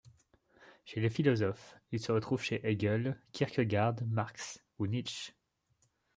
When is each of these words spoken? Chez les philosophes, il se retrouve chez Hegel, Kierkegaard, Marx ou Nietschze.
Chez 0.83 0.99
les 0.99 1.11
philosophes, 1.11 1.77
il 1.91 1.99
se 1.99 2.11
retrouve 2.11 2.41
chez 2.41 2.59
Hegel, 2.67 3.21
Kierkegaard, 3.33 3.97
Marx 4.07 4.59
ou 4.79 4.87
Nietschze. 4.87 5.35